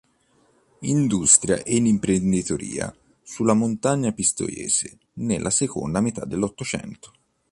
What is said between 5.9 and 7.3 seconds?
metà dell'Ottocento".